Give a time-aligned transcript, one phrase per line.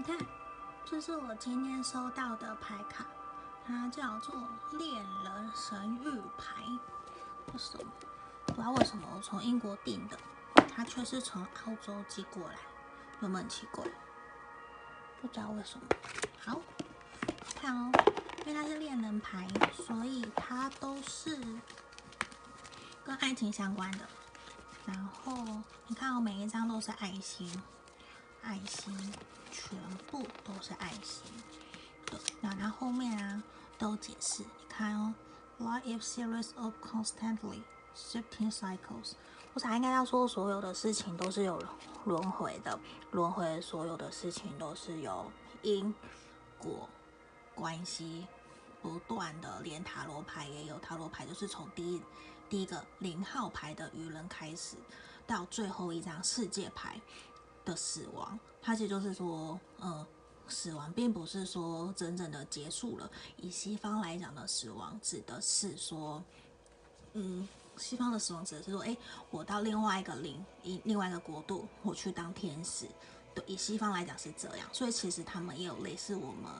[0.00, 0.16] 你看，
[0.86, 3.04] 这是我今天收到的牌卡，
[3.66, 4.34] 它叫做
[4.72, 6.64] 恋人神谕牌。
[7.52, 7.92] 为什么？
[8.46, 10.18] 不知道为什么我从英国订的，
[10.74, 12.54] 它却是从澳洲寄过来，
[13.20, 13.84] 有没有很奇怪？
[15.20, 15.86] 不知道为什么。
[16.38, 16.58] 好，
[17.60, 17.92] 看哦，
[18.46, 19.46] 因为它是恋人牌，
[19.86, 21.36] 所以它都是
[23.04, 24.08] 跟爱情相关的。
[24.86, 25.44] 然后
[25.88, 27.62] 你看哦，每一张都是爱心，
[28.42, 28.94] 爱心，
[29.50, 29.78] 全
[30.10, 31.24] 部都是爱心。
[32.06, 33.42] 对，那然后面啊
[33.78, 35.14] 都解释，你看哦
[35.58, 37.62] ，Life is series of constantly
[37.94, 39.12] shifting cycles。
[39.54, 41.62] 我想应该要说，所有的事情都是有
[42.04, 42.78] 轮回的，
[43.10, 45.30] 轮回所有的事情都是有
[45.62, 45.94] 因
[46.58, 46.88] 果
[47.54, 48.26] 关系
[48.80, 52.02] 不断的，连塔罗牌也有，塔罗牌就是从第一。
[52.48, 54.76] 第一个零号牌的愚人开始，
[55.24, 57.00] 到最后一张世界牌
[57.64, 60.06] 的死亡，它其实就是说，呃，
[60.48, 63.10] 死亡并不是说真正的结束了。
[63.36, 66.22] 以西方来讲的死亡，指的是说，
[67.12, 68.96] 嗯，西方的死亡指的是说，诶，
[69.30, 72.86] 我到另外一个灵，一另外一个国度，我去当天使。
[73.34, 76.50] 对，以西方来讲是这样，所以其实他们也有类似我们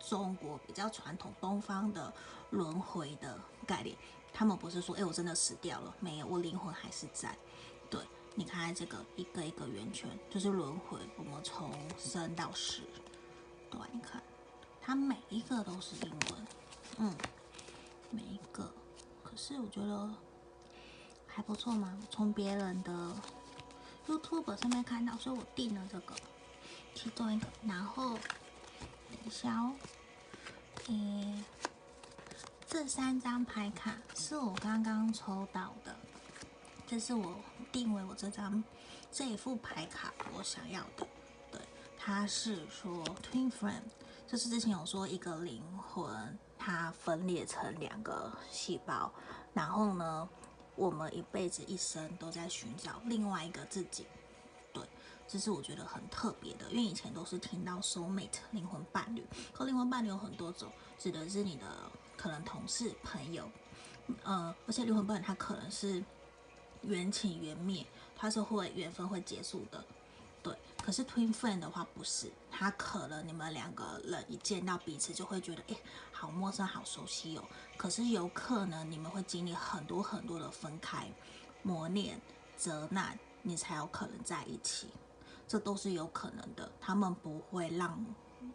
[0.00, 2.12] 中国比较传统东方的
[2.50, 3.94] 轮回的概念。
[4.32, 7.36] 他们不是说，哎，我真的死掉了，没有，我灵魂还是在。
[8.34, 12.82] 你看这个一个一个圆圈，就是轮回，我们从生到死。
[13.70, 14.22] 对，你看，
[14.80, 16.46] 它每一个都是英文，
[16.98, 17.14] 嗯，
[18.10, 18.72] 每一个。
[19.22, 20.10] 可是我觉得
[21.26, 23.14] 还不错嘛，从别人的
[24.06, 26.14] YouTube 上面看到，所以我订了这个
[26.94, 27.46] 其中一个。
[27.66, 29.72] 然后等一下哦，
[30.88, 31.44] 诶。
[32.66, 35.94] 这三张牌卡是我刚刚抽到的，
[36.94, 37.34] 这是我
[37.72, 38.62] 定为我这张
[39.10, 41.04] 这一副牌卡我想要的。
[41.50, 41.60] 对，
[41.98, 43.82] 它是说 Twin Flame，
[44.28, 49.12] 就是之前有说一个灵魂它分裂成两个细胞，
[49.52, 50.28] 然后呢，
[50.76, 54.06] 我们一辈子一生都在寻找另外一个自己。
[54.72, 54.88] 对，
[55.26, 61.66] 这是我觉得很特别的，因为以前都是听到 Soul Mate 灵魂伴侣，可灵魂伴侣有很多种，指的是你的。
[62.16, 63.50] 可能同事、朋友，
[64.22, 66.02] 呃，而且灵魂伴侣它可能是
[66.86, 67.84] 缘起缘灭，
[68.16, 69.84] 它是会缘分会结束的，
[70.42, 70.56] 对。
[70.82, 75.76] 可是 Twin Flame 的话不是，它可能你们两个人一见到彼此就会觉得，哎，
[76.12, 77.44] 好陌生，好熟悉哦。
[77.76, 81.08] 可是有可能你们会经历很多很多的分开、
[81.62, 82.20] 磨练、
[82.56, 84.88] 责难，你才有可能在一起，
[85.48, 86.70] 这都是有可能的。
[86.78, 88.04] 他们不会让，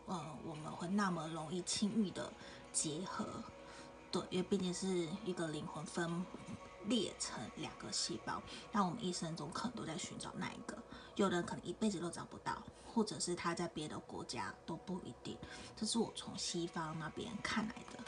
[0.06, 2.32] 呃，我们会那么容易轻易的
[2.72, 3.26] 结合。
[4.12, 6.24] 对，因为毕竟是一个灵魂分
[6.90, 8.42] 裂成两个细胞，
[8.72, 10.78] 那我们一生中可能都在寻找那一个，
[11.16, 12.62] 有的人可能一辈子都找不到，
[12.94, 15.38] 或者是他在别的国家都不一定。
[15.78, 18.04] 这是我从西方那边看来的。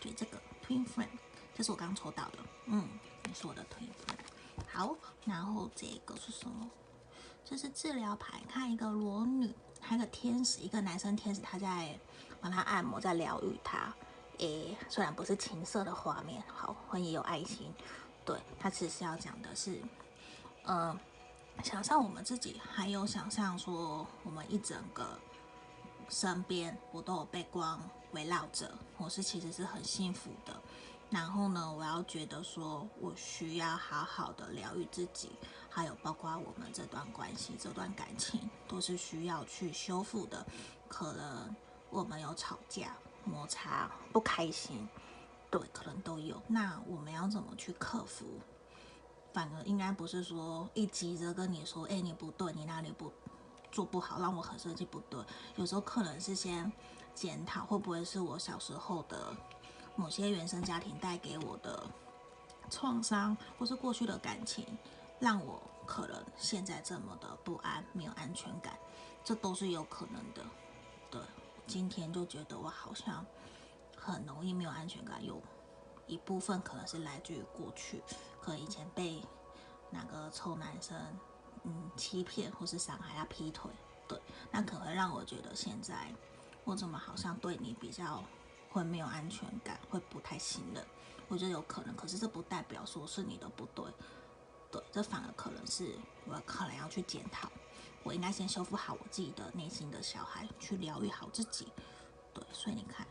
[0.00, 1.08] 对，这个 Twin friend，
[1.54, 2.88] 这是我刚抽到的，嗯，
[3.24, 4.66] 你是我的 Twin friend。
[4.66, 6.68] 好，然后这个是什么？
[7.44, 11.98] 这是治疗牌，看一个裸女，还有个天使，一个男生天使，他在
[12.40, 13.94] 帮他按摩，在疗愈他。
[14.38, 17.72] 诶，虽然不是情色的画面，好，婚姻有爱情。
[18.24, 19.80] 对，他其实要讲的是，
[20.64, 20.98] 呃，
[21.62, 25.06] 想象我们自己，还有想象说我们一整个
[26.08, 27.80] 身边，我都有被光
[28.12, 30.54] 围绕着，我是其实是很幸福的。
[31.10, 35.30] 然后呢，我要觉得说我需要好好的疗愈自己，
[35.70, 40.44] 还有包括我们这段关系、这段感情，都是需要去修复的。
[40.88, 41.54] 可能
[41.90, 42.96] 我们有吵架。
[43.24, 44.88] 摩擦不开心，
[45.50, 46.40] 对，可能都有。
[46.46, 48.24] 那我们要怎么去克服？
[49.32, 53.12] 反而应该不是说一急着跟你说，哎，你不对，你哪里不
[53.72, 55.20] 做不好，让我很生气，不对。
[55.56, 56.70] 有时候可能是先
[57.14, 59.34] 检讨，会不会是我小时候的
[59.96, 61.84] 某些原生家庭带给我的
[62.70, 64.64] 创伤，或是过去的感情，
[65.18, 68.78] 让我可能现在这么的不安，没有安全感，
[69.24, 70.44] 这都是有可能的，
[71.10, 71.20] 对。
[71.66, 73.24] 今天就觉得我好像
[73.96, 75.40] 很容易没有安全感，有
[76.06, 78.02] 一部分可能是来自于过去，
[78.40, 79.22] 可能以前被
[79.90, 80.96] 哪个臭男生
[81.64, 83.70] 嗯欺骗或是伤害，他劈腿，
[84.06, 84.20] 对，
[84.50, 86.12] 那可能会让我觉得现在
[86.64, 88.22] 我怎么好像对你比较
[88.70, 90.84] 会没有安全感，会不太信任，
[91.28, 93.84] 我觉得有可能，可是这不代表说是你的不对，
[94.70, 95.96] 对，这反而可能是
[96.26, 97.50] 我可能要去检讨。
[98.04, 101.66] 我应该先修复好我自己的内心的小孩，去疗愈好自己。
[102.32, 103.06] 对，所以你看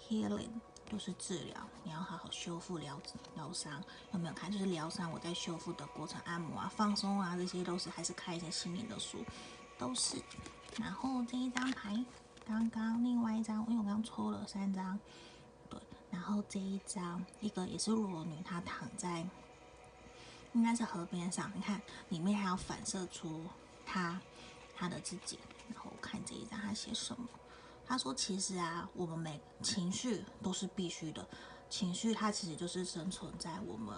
[0.00, 0.48] ，healing
[0.90, 3.00] 就是治疗，你要好好修复疗
[3.36, 3.82] 疗伤。
[4.12, 4.50] 有没有看？
[4.50, 9.24] 就是疗伤，我在修复的过程，按摩啊、放松啊，这些都是还是看一些心灵的书，
[9.78, 10.16] 都是。
[10.78, 12.04] 然后这一张牌，
[12.46, 14.98] 刚刚另外一张，因为我刚抽了三张，
[15.68, 15.78] 对，
[16.10, 19.26] 然后这一张一个也是裸女，她躺在
[20.52, 23.44] 应该是河边上，你看里面还要反射出
[23.84, 24.20] 他，
[24.74, 25.38] 他的自己。
[25.72, 27.26] 然后看这一张，他写什么？
[27.86, 31.26] 他说：“其实啊，我们每情绪都是必须的，
[31.68, 33.94] 情绪它其实就是生存在我们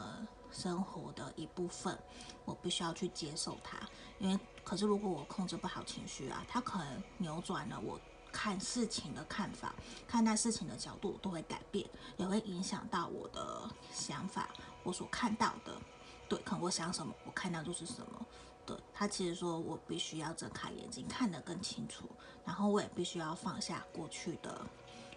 [0.50, 1.96] 生活的一部分，
[2.44, 3.78] 我必须要去接受它，
[4.18, 8.00] 因为。”可是，如果我控制不好情绪啊，它可能扭转了我
[8.32, 9.72] 看事情的看法，
[10.08, 14.48] 看待事情的角度都会改变，也会影响到我的想法，
[14.82, 15.80] 我所看到的。
[16.28, 18.26] 对，可能我想什么，我看到就是什么。
[18.66, 22.04] 对，他其实说我必须要睁开眼睛，看得更清楚，
[22.44, 24.66] 然后我也必须要放下过去的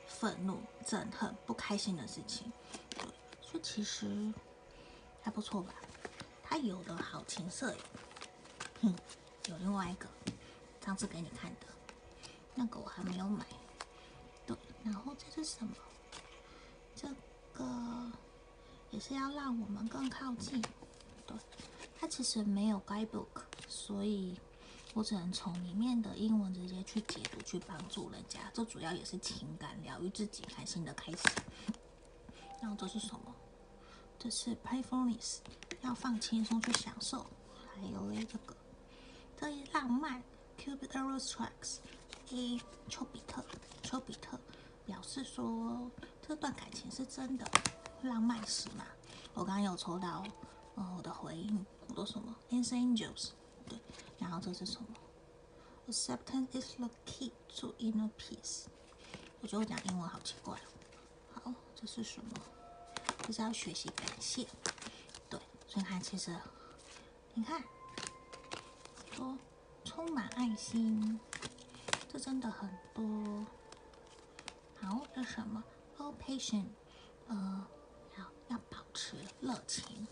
[0.07, 2.51] 愤怒、憎恨、不开心的事情。
[2.91, 3.03] 对，
[3.41, 4.31] 所以其实
[5.21, 5.73] 还不错吧？
[6.43, 7.81] 他有的好情色耶，
[8.81, 8.95] 哼。
[9.47, 10.07] 有另外一个，
[10.85, 11.65] 上次给你看的，
[12.53, 13.43] 那个我还没有买。
[14.45, 15.73] 对，然后这是什么？
[16.95, 17.07] 这
[17.53, 18.11] 个
[18.91, 20.63] 也是要让我们更靠近。
[22.19, 24.37] 其实没有 guidebook，所以
[24.93, 28.41] 我只能从里面的英文直接去解读，去帮助人家。
[28.53, 31.19] 这主要也是情感疗愈自己，开心的开始。
[32.61, 33.33] 然后这是什么？
[34.19, 35.37] 这是 playfulness，
[35.79, 37.25] 要放轻松去享受。
[37.73, 38.53] 还有嘞，这个。
[39.37, 40.21] 这一浪漫
[40.57, 43.41] ，Cupid arrow strikes，A 丘比特，
[43.81, 44.37] 丘比特
[44.85, 45.89] 表示说
[46.21, 47.49] 这段感情是真的，
[48.01, 48.85] 浪漫史嘛。
[49.33, 50.25] 我刚刚有抽到，
[50.75, 53.31] 呃，我的回应，我说什么 insangels
[53.67, 53.77] 对，
[54.17, 54.87] 然后这是什么
[55.87, 58.65] ？Acceptance is the key to inner peace。
[59.41, 60.57] 我觉得我讲英文好奇怪。
[61.33, 62.31] 好，这是什么？
[63.23, 64.47] 这是要学习感谢，
[65.29, 66.35] 对，所以它其实，
[67.33, 67.63] 你看。
[69.11, 69.37] 说
[69.83, 71.19] 充满爱心，
[72.07, 73.45] 这真的很多。
[74.79, 75.61] 好，这什么
[75.97, 76.67] ？All patient，
[77.27, 77.67] 呃，
[78.17, 80.07] 要要保持热情。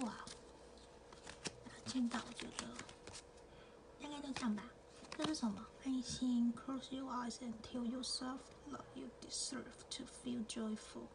[0.00, 0.14] 哇，
[1.86, 2.64] 见到我觉得
[4.00, 4.62] 应该就这样吧。
[5.16, 5.66] 这是什么？
[5.84, 8.38] 爱心，Close your eyes and tell yourself
[8.70, 11.08] that you deserve to feel joyful。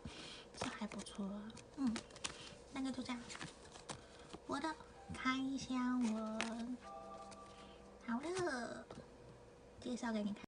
[0.55, 1.93] 这还不错啊，嗯。
[2.73, 3.21] 那个就这样，
[4.47, 4.75] 我的
[5.13, 6.77] 开箱文
[8.07, 8.85] 好了，
[9.79, 10.41] 介绍给你看。